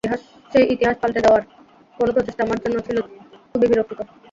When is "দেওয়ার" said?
1.25-1.43